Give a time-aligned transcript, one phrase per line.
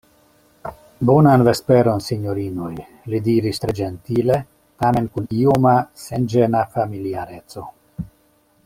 [1.09, 2.71] Bonan vesperon, sinjorinoj,
[3.15, 4.39] li diris tre ĝentile,
[4.85, 5.75] tamen kun ioma,
[6.09, 7.69] senĝena familiareco.